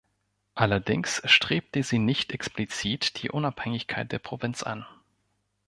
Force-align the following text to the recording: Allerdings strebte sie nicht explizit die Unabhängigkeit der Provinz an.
Allerdings 0.55 1.21
strebte 1.31 1.83
sie 1.83 1.99
nicht 1.99 2.31
explizit 2.31 3.21
die 3.21 3.29
Unabhängigkeit 3.29 4.11
der 4.11 4.17
Provinz 4.17 4.63
an. 4.63 4.83